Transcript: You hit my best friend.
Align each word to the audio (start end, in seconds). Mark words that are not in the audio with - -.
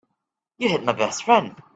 You 0.57 0.69
hit 0.69 0.83
my 0.83 0.93
best 0.93 1.25
friend. 1.25 1.55